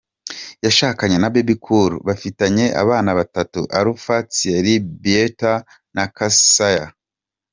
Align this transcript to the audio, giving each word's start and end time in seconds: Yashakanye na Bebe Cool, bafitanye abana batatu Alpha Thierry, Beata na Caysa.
Yashakanye 0.65 1.17
na 1.19 1.29
Bebe 1.33 1.55
Cool, 1.65 1.91
bafitanye 2.07 2.65
abana 2.81 3.09
batatu 3.19 3.59
Alpha 3.79 4.15
Thierry, 4.33 4.75
Beata 5.01 5.53
na 5.95 6.03
Caysa. 6.17 6.73